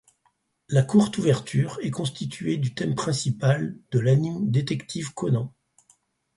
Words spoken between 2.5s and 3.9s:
du thème principal